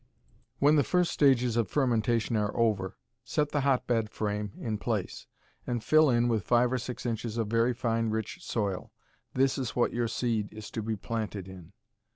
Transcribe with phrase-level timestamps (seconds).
[0.57, 5.27] When the first stages of fermentation are over, set the hotbed frame in place,
[5.67, 8.91] and fill in with five or six inches of very fine, rich soil.
[9.35, 11.73] This is what your seed is to be planted in.